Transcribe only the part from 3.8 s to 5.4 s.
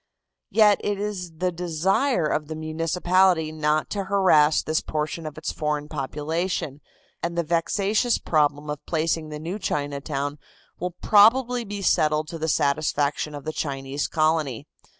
to harass this portion of